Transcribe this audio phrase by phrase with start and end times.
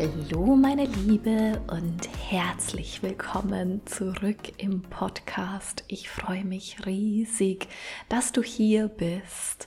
[0.00, 5.84] Hallo meine Liebe und herzlich willkommen zurück im Podcast.
[5.88, 7.68] Ich freue mich riesig,
[8.08, 9.66] dass du hier bist.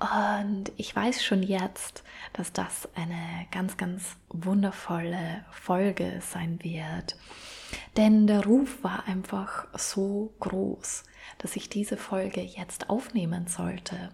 [0.00, 7.18] Und ich weiß schon jetzt, dass das eine ganz, ganz wundervolle Folge sein wird.
[7.98, 11.04] Denn der Ruf war einfach so groß,
[11.36, 14.08] dass ich diese Folge jetzt aufnehmen sollte.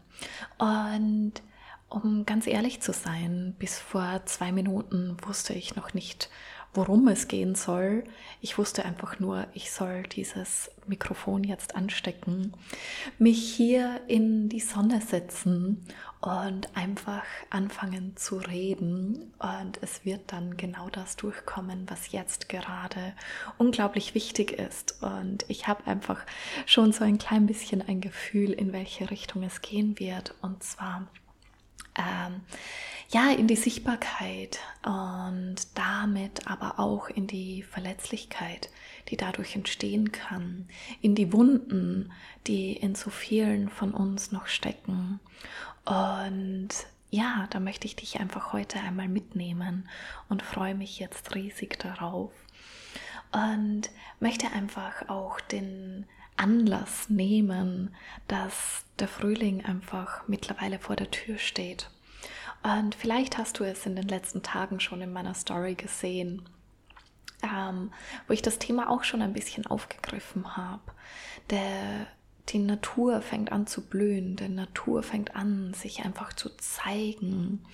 [0.58, 1.34] Und
[1.92, 6.30] um ganz ehrlich zu sein, bis vor zwei Minuten wusste ich noch nicht,
[6.74, 8.04] worum es gehen soll.
[8.40, 12.54] Ich wusste einfach nur, ich soll dieses Mikrofon jetzt anstecken,
[13.18, 15.84] mich hier in die Sonne setzen
[16.20, 19.32] und einfach anfangen zu reden.
[19.38, 23.12] Und es wird dann genau das durchkommen, was jetzt gerade
[23.58, 25.02] unglaublich wichtig ist.
[25.02, 26.24] Und ich habe einfach
[26.64, 30.34] schon so ein klein bisschen ein Gefühl, in welche Richtung es gehen wird.
[30.40, 31.06] Und zwar
[31.96, 32.42] ähm,
[33.12, 38.70] ja, in die Sichtbarkeit und damit aber auch in die Verletzlichkeit,
[39.08, 40.66] die dadurch entstehen kann,
[41.02, 42.10] in die Wunden,
[42.46, 45.20] die in so vielen von uns noch stecken.
[45.84, 46.70] Und
[47.10, 49.88] ja, da möchte ich dich einfach heute einmal mitnehmen
[50.30, 52.32] und freue mich jetzt riesig darauf.
[53.32, 57.94] Und möchte einfach auch den Anlass nehmen,
[58.28, 61.90] dass der Frühling einfach mittlerweile vor der Tür steht.
[62.62, 66.42] Und vielleicht hast du es in den letzten Tagen schon in meiner Story gesehen,
[67.42, 67.92] ähm,
[68.26, 70.92] wo ich das Thema auch schon ein bisschen aufgegriffen habe.
[71.50, 72.06] Der,
[72.50, 77.64] die Natur fängt an zu blühen, die Natur fängt an, sich einfach zu zeigen.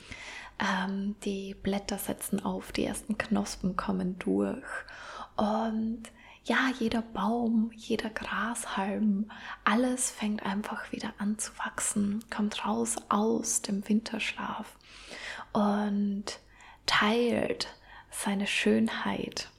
[0.59, 4.65] Ähm, die Blätter setzen auf, die ersten Knospen kommen durch.
[5.37, 6.05] Und
[6.49, 9.31] ja, jeder Baum, jeder Grashalm,
[9.65, 14.77] alles fängt einfach wieder an zu wachsen, kommt raus aus dem Winterschlaf
[15.53, 16.25] und
[16.87, 17.69] teilt
[18.11, 19.51] seine Schönheit,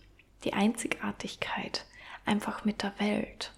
[0.44, 1.86] die Einzigartigkeit
[2.26, 3.54] einfach mit der Welt.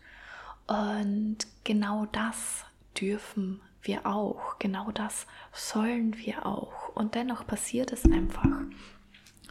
[0.67, 2.65] Und genau das
[2.99, 6.89] dürfen wir auch, genau das sollen wir auch.
[6.95, 8.61] Und dennoch passiert es einfach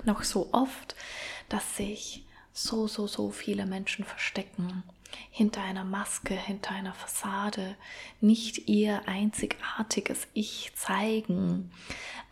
[0.05, 0.94] noch so oft,
[1.49, 4.83] dass sich so, so, so viele Menschen verstecken
[5.31, 7.77] hinter einer Maske, hinter einer Fassade,
[8.21, 11.71] nicht ihr einzigartiges Ich zeigen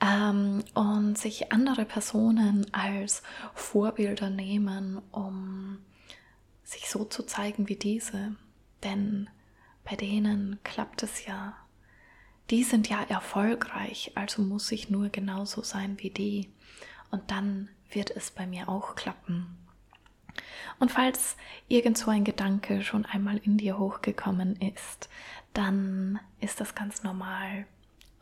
[0.00, 3.22] ähm, und sich andere Personen als
[3.54, 5.78] Vorbilder nehmen, um
[6.64, 8.36] sich so zu zeigen wie diese.
[8.84, 9.28] Denn
[9.84, 11.56] bei denen klappt es ja.
[12.50, 16.50] Die sind ja erfolgreich, also muss ich nur genauso sein wie die.
[17.10, 19.67] Und dann wird es bei mir auch klappen.
[20.78, 21.36] Und falls
[21.68, 25.08] irgend so ein Gedanke schon einmal in dir hochgekommen ist,
[25.54, 27.66] dann ist das ganz normal.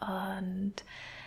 [0.00, 0.75] Und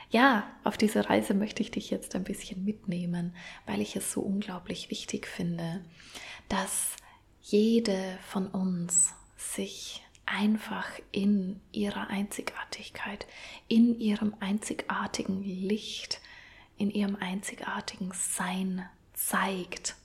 [0.09, 3.35] ja, auf diese Reise möchte ich dich jetzt ein bisschen mitnehmen,
[3.65, 5.83] weil ich es so unglaublich wichtig finde,
[6.47, 6.95] dass
[7.41, 13.25] jede von uns sich einfach in ihrer Einzigartigkeit,
[13.67, 16.21] in ihrem einzigartigen Licht,
[16.77, 19.95] in ihrem einzigartigen Sein zeigt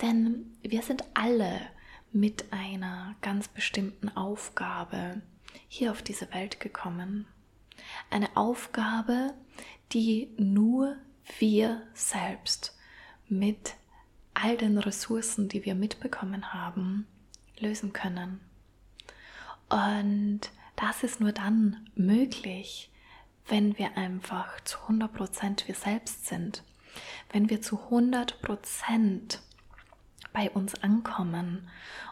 [0.00, 1.60] denn wir sind alle
[2.12, 5.22] mit einer ganz bestimmten Aufgabe
[5.68, 7.26] hier auf diese Welt gekommen.
[8.10, 9.34] Eine Aufgabe,
[9.92, 10.96] die nur
[11.38, 12.76] wir selbst
[13.28, 13.74] mit
[14.34, 17.06] all den Ressourcen, die wir mitbekommen haben,
[17.58, 18.40] lösen können.
[19.68, 20.40] Und
[20.76, 22.90] das ist nur dann möglich,
[23.48, 26.62] wenn wir einfach zu 100% wir selbst sind.
[27.30, 29.38] Wenn wir zu 100%
[30.36, 31.66] bei uns ankommen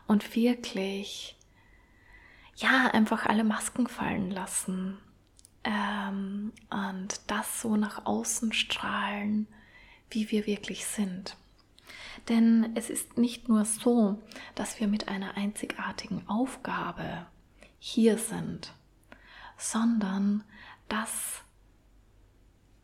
[0.07, 1.37] und wirklich,
[2.57, 4.97] ja, einfach alle Masken fallen lassen
[5.63, 9.47] ähm, und das so nach außen strahlen,
[10.09, 11.37] wie wir wirklich sind.
[12.31, 14.23] Denn es ist nicht nur so,
[14.55, 17.27] dass wir mit einer einzigartigen Aufgabe
[17.79, 18.73] hier sind,
[19.59, 20.45] sondern
[20.89, 21.43] dass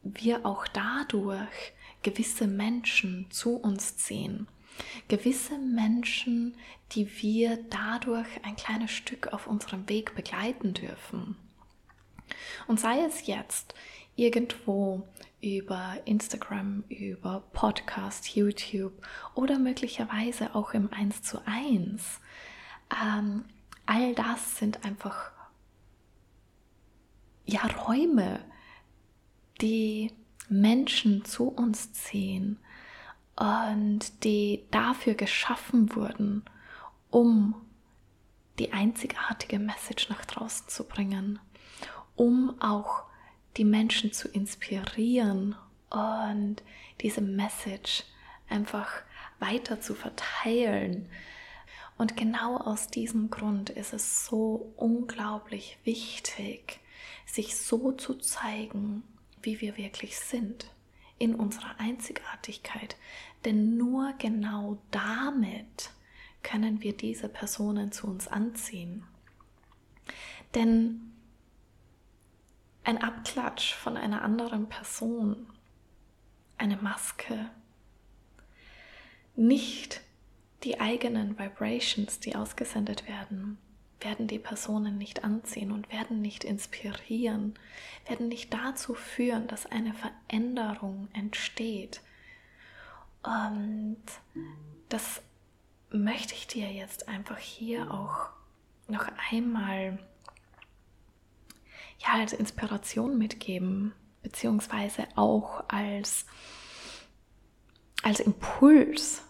[0.02, 1.72] wir auch dadurch
[2.02, 4.46] gewisse Menschen zu uns ziehen,
[5.08, 6.56] gewisse Menschen,
[6.92, 11.36] die wir dadurch ein kleines Stück auf unserem Weg begleiten dürfen.
[12.66, 13.74] Und sei es jetzt
[14.16, 15.08] irgendwo
[15.40, 18.92] über Instagram, über Podcast, YouTube
[19.34, 22.20] oder möglicherweise auch im 1 zu 1.
[23.02, 23.44] Ähm,
[23.86, 25.32] all das sind einfach
[27.46, 28.40] ja Räume,
[29.60, 30.12] die
[30.48, 32.58] Menschen zu uns ziehen
[33.40, 36.44] und die dafür geschaffen wurden,
[37.08, 37.54] um
[38.58, 41.38] die einzigartige Message nach draußen zu bringen,
[42.16, 43.04] um auch
[43.56, 45.56] die Menschen zu inspirieren
[45.88, 46.56] und
[47.00, 48.04] diese Message
[48.50, 48.90] einfach
[49.38, 51.08] weiter zu verteilen.
[51.96, 56.80] Und genau aus diesem Grund ist es so unglaublich wichtig,
[57.24, 59.02] sich so zu zeigen,
[59.40, 60.70] wie wir wirklich sind,
[61.20, 62.96] in unserer Einzigartigkeit.
[63.44, 65.90] Denn nur genau damit
[66.42, 69.04] können wir diese Personen zu uns anziehen.
[70.54, 71.12] Denn
[72.82, 75.46] ein Abklatsch von einer anderen Person,
[76.56, 77.50] eine Maske,
[79.36, 80.00] nicht
[80.64, 83.58] die eigenen Vibrations, die ausgesendet werden,
[84.00, 87.54] werden die Personen nicht anziehen und werden nicht inspirieren,
[88.06, 92.00] werden nicht dazu führen, dass eine Veränderung entsteht.
[93.22, 94.02] Und
[94.88, 95.22] das
[95.90, 98.30] möchte ich dir jetzt einfach hier auch
[98.88, 99.98] noch einmal
[101.98, 103.92] ja, als Inspiration mitgeben,
[104.22, 106.26] beziehungsweise auch als,
[108.02, 109.22] als Impuls,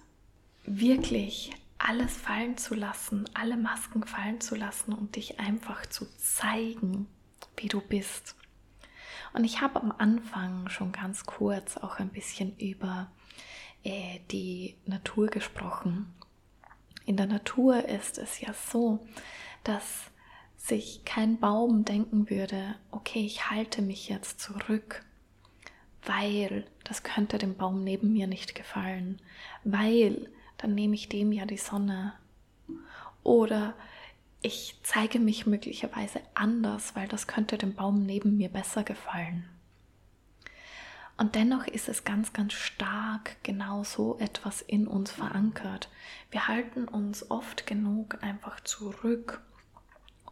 [0.65, 1.53] wirklich
[1.91, 7.09] alles fallen zu lassen, alle Masken fallen zu lassen und dich einfach zu zeigen,
[7.57, 8.37] wie du bist.
[9.33, 13.11] Und ich habe am Anfang schon ganz kurz auch ein bisschen über
[13.83, 16.15] äh, die Natur gesprochen.
[17.07, 19.05] In der Natur ist es ja so,
[19.65, 20.13] dass
[20.57, 25.05] sich kein Baum denken würde, okay, ich halte mich jetzt zurück,
[26.05, 29.21] weil das könnte dem Baum neben mir nicht gefallen,
[29.65, 32.13] weil dann nehme ich dem ja die Sonne.
[33.23, 33.75] Oder
[34.43, 39.49] ich zeige mich möglicherweise anders, weil das könnte dem Baum neben mir besser gefallen.
[41.17, 45.91] Und dennoch ist es ganz, ganz stark genau so etwas in uns verankert.
[46.31, 49.43] Wir halten uns oft genug einfach zurück,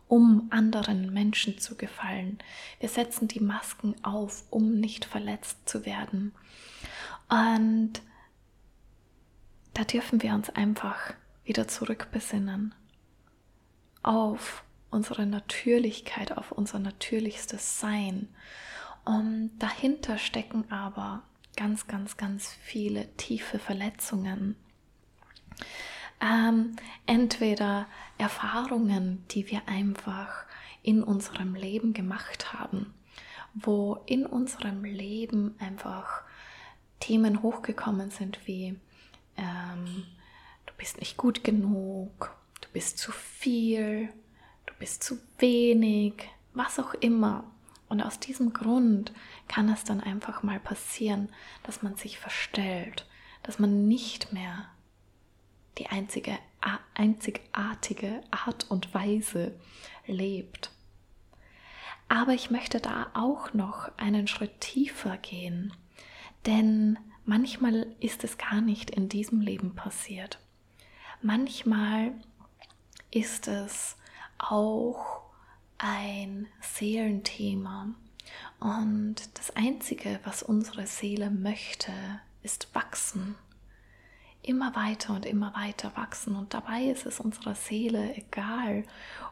[0.09, 2.39] um anderen Menschen zu gefallen.
[2.81, 6.35] Wir setzen die Masken auf, um nicht verletzt zu werden.
[7.29, 8.01] Und
[9.79, 11.15] da dürfen wir uns einfach
[11.45, 12.75] wieder zurückbesinnen
[14.03, 18.29] auf unsere Natürlichkeit, auf unser natürlichstes Sein.
[19.05, 21.23] Und dahinter stecken aber
[21.57, 24.57] ganz, ganz, ganz viele tiefe Verletzungen.
[26.21, 26.75] Ähm,
[27.07, 27.87] entweder
[28.19, 30.45] Erfahrungen, die wir einfach
[30.83, 32.95] in unserem Leben gemacht haben,
[33.55, 36.23] wo in unserem Leben einfach
[36.99, 38.77] Themen hochgekommen sind wie
[40.79, 44.09] bist nicht gut genug, du bist zu viel,
[44.67, 46.15] du bist zu wenig,
[46.55, 47.45] was auch immer.
[47.89, 49.13] Und aus diesem Grund
[49.49, 51.31] kann es dann einfach mal passieren,
[51.63, 53.07] dass man sich verstellt,
[53.43, 54.67] dass man nicht mehr
[55.79, 56.39] die einzige,
[56.95, 59.59] einzigartige Art und Weise
[60.07, 60.71] lebt.
[62.09, 65.73] Aber ich möchte da auch noch einen Schritt tiefer gehen,
[66.47, 66.99] denn
[67.29, 70.39] Manchmal ist es gar nicht in diesem Leben passiert.
[71.21, 72.13] Manchmal
[73.11, 73.97] ist es
[74.39, 75.23] auch
[75.79, 77.89] ein Seelenthema.
[78.61, 81.93] Und das Einzige, was unsere Seele möchte,
[82.43, 83.35] ist wachsen.
[84.43, 86.37] Immer weiter und immer weiter wachsen.
[86.37, 88.85] Und dabei ist es unserer Seele egal,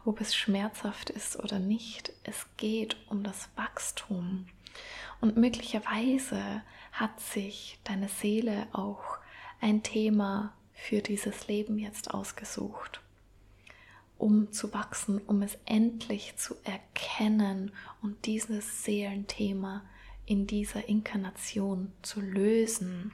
[0.04, 2.12] ob es schmerzhaft ist oder nicht.
[2.24, 4.46] Es geht um das Wachstum.
[5.20, 9.18] Und möglicherweise hat sich deine Seele auch
[9.60, 13.00] ein Thema für dieses Leben jetzt ausgesucht,
[14.18, 19.82] um zu wachsen, um es endlich zu erkennen und dieses Seelenthema
[20.26, 23.12] in dieser Inkarnation zu lösen.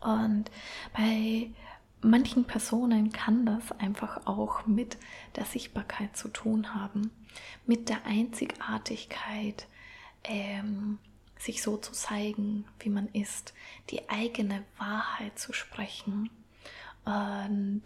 [0.00, 0.50] Und
[0.92, 1.50] bei
[2.02, 4.96] manchen Personen kann das einfach auch mit
[5.36, 7.10] der Sichtbarkeit zu tun haben,
[7.66, 9.66] mit der Einzigartigkeit,
[10.24, 10.98] ähm,
[11.38, 13.54] sich so zu zeigen, wie man ist,
[13.90, 16.28] die eigene Wahrheit zu sprechen.
[17.04, 17.82] Und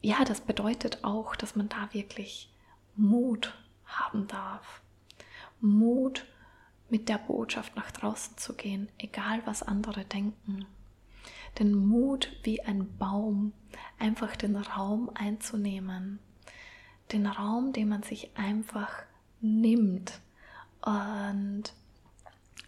[0.00, 2.52] ja, das bedeutet auch, dass man da wirklich
[2.96, 4.82] Mut haben darf.
[5.60, 6.26] Mut,
[6.88, 10.66] mit der Botschaft nach draußen zu gehen, egal was andere denken.
[11.58, 13.52] Den Mut, wie ein Baum,
[13.98, 16.18] einfach den Raum einzunehmen.
[17.12, 18.90] Den Raum, den man sich einfach
[19.40, 20.20] nimmt
[20.82, 21.64] und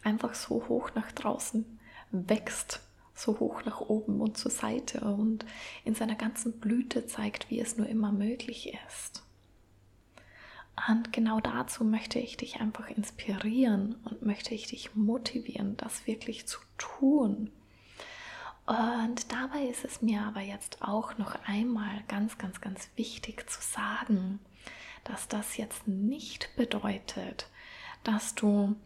[0.02, 1.78] einfach so hoch nach draußen
[2.10, 2.80] wächst,
[3.22, 5.44] so hoch nach oben und zur Seite und
[5.84, 9.22] in seiner ganzen Blüte zeigt, wie es nur immer möglich ist.
[10.88, 16.46] Und genau dazu möchte ich dich einfach inspirieren und möchte ich dich motivieren, das wirklich
[16.46, 17.50] zu tun.
[18.66, 23.60] Und dabei ist es mir aber jetzt auch noch einmal ganz, ganz, ganz wichtig zu
[23.60, 24.38] sagen,
[25.04, 27.48] dass das jetzt nicht bedeutet,
[28.04, 28.76] dass du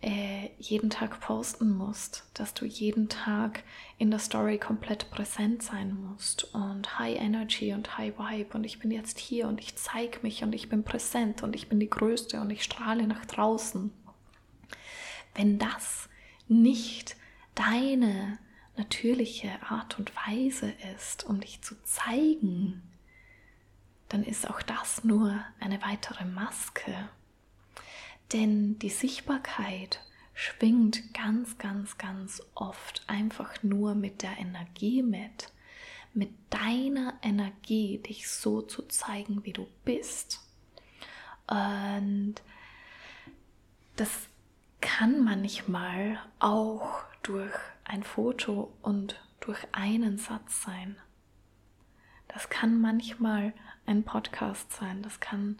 [0.00, 3.64] äh, jeden Tag posten musst, dass du jeden Tag
[3.98, 8.78] in der Story komplett präsent sein musst und High Energy und High Vibe und ich
[8.78, 11.90] bin jetzt hier und ich zeige mich und ich bin präsent und ich bin die
[11.90, 13.92] Größte und ich strahle nach draußen.
[15.34, 16.08] Wenn das
[16.46, 17.16] nicht
[17.56, 18.38] deine
[18.76, 22.82] natürliche Art und Weise ist, um dich zu zeigen,
[24.08, 27.08] dann ist auch das nur eine weitere Maske.
[28.32, 30.00] Denn die Sichtbarkeit
[30.34, 35.52] schwingt ganz, ganz, ganz oft einfach nur mit der Energie mit.
[36.14, 40.40] Mit deiner Energie, dich so zu zeigen, wie du bist.
[41.46, 42.36] Und
[43.96, 44.28] das
[44.80, 47.54] kann manchmal auch durch
[47.84, 50.96] ein Foto und durch einen Satz sein.
[52.28, 53.54] Das kann manchmal
[53.86, 55.58] ein Podcast sein, das kann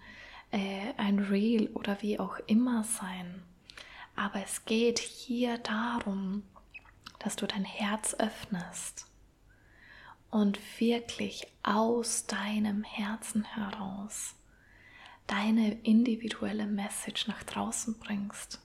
[0.51, 3.43] äh, ein Reel oder wie auch immer sein.
[4.17, 6.43] Aber es geht hier darum,
[7.19, 9.07] dass du dein Herz öffnest
[10.31, 14.35] und wirklich aus deinem Herzen heraus
[15.29, 18.61] deine individuelle Message nach draußen bringst,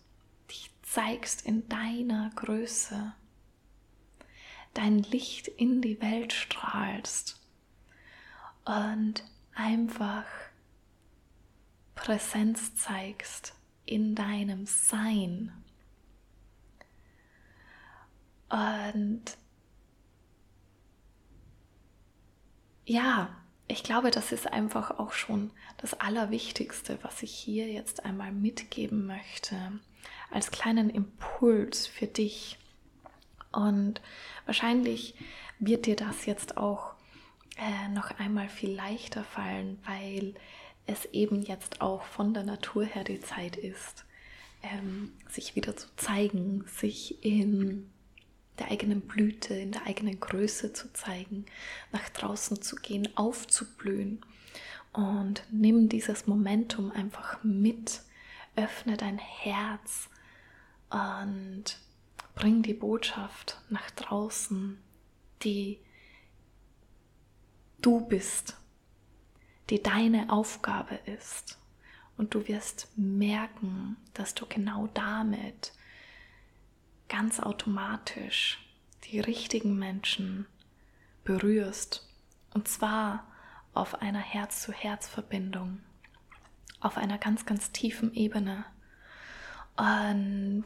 [0.50, 3.14] dich zeigst in deiner Größe,
[4.74, 7.40] dein Licht in die Welt strahlst
[8.66, 9.24] und
[9.54, 10.26] einfach
[11.96, 13.54] Präsenz zeigst
[13.86, 15.52] in deinem Sein.
[18.50, 19.24] Und
[22.86, 23.36] ja,
[23.68, 29.06] ich glaube, das ist einfach auch schon das Allerwichtigste, was ich hier jetzt einmal mitgeben
[29.06, 29.58] möchte,
[30.30, 32.60] als kleinen Impuls für dich.
[33.52, 34.02] Und
[34.46, 35.16] wahrscheinlich
[35.60, 36.94] wird dir das jetzt auch
[37.58, 40.36] äh, noch einmal viel leichter fallen, weil
[40.86, 44.06] es eben jetzt auch von der Natur her die Zeit ist,
[44.62, 47.90] ähm, sich wieder zu zeigen, sich in
[48.60, 51.46] der eigenen Blüte, in der eigenen Größe zu zeigen,
[51.92, 54.22] nach draußen zu gehen, aufzublühen.
[54.92, 58.02] Und nimm dieses Momentum einfach mit,
[58.56, 60.10] öffne dein Herz
[60.90, 61.80] und
[62.36, 64.78] bring die Botschaft nach draußen,
[65.42, 65.80] die
[67.82, 68.56] du bist
[69.70, 71.58] die deine Aufgabe ist.
[72.18, 75.74] Und du wirst merken, dass du genau damit
[77.10, 78.60] ganz automatisch
[79.06, 80.46] die richtigen Menschen
[81.24, 82.08] berührst.
[82.54, 83.26] Und zwar
[83.74, 85.80] auf einer Herz-zu-Herz-Verbindung,
[86.80, 88.66] auf einer ganz, ganz tiefen Ebene.
[89.76, 90.66] Und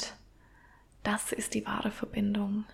[1.03, 2.65] das ist die wahre Verbindung,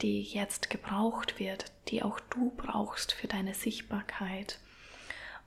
[0.00, 4.58] die jetzt gebraucht wird, die auch du brauchst für deine Sichtbarkeit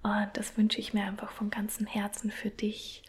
[0.05, 3.01] und das wünsche ich mir einfach von ganzem Herzen für dich.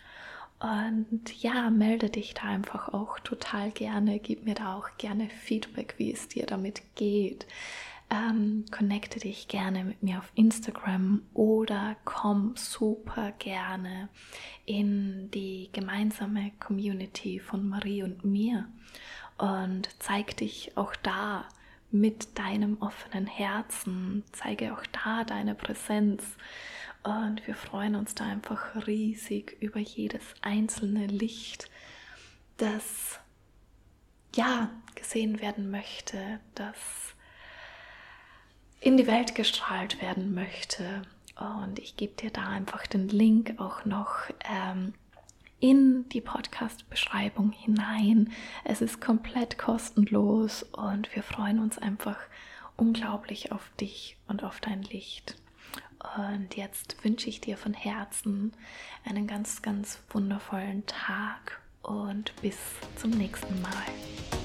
[0.61, 4.19] Und ja, melde dich da einfach auch total gerne.
[4.19, 7.47] Gib mir da auch gerne Feedback, wie es dir damit geht.
[8.09, 14.09] Ähm, connecte dich gerne mit mir auf Instagram oder komm super gerne
[14.65, 18.69] in die gemeinsame Community von Marie und mir
[19.37, 21.45] und zeig dich auch da
[21.91, 26.25] mit deinem offenen Herzen, zeige auch da deine Präsenz
[27.07, 31.71] und wir freuen uns da einfach riesig über jedes einzelne Licht,
[32.57, 33.21] das
[34.35, 36.77] ja gesehen werden möchte, das
[38.81, 41.03] in die Welt gestrahlt werden möchte.
[41.39, 44.17] Und ich gebe dir da einfach den Link auch noch
[44.53, 44.93] ähm,
[45.61, 48.33] in die Podcast-Beschreibung hinein.
[48.65, 52.19] Es ist komplett kostenlos und wir freuen uns einfach
[52.77, 55.37] unglaublich auf dich und auf dein Licht.
[56.17, 58.53] Und jetzt wünsche ich dir von Herzen
[59.05, 62.57] einen ganz, ganz wundervollen Tag und bis
[62.97, 64.36] zum nächsten Mal.